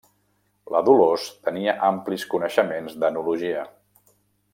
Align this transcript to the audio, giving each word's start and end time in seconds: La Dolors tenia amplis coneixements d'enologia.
La 0.75 0.79
Dolors 0.87 1.27
tenia 1.49 1.75
amplis 1.89 2.25
coneixements 2.31 2.97
d'enologia. 3.05 3.67